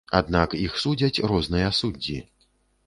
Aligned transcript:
Аднак 0.19 0.55
іх 0.65 0.79
судзяць 0.83 1.23
розныя 1.33 1.67
суддзі. 1.83 2.17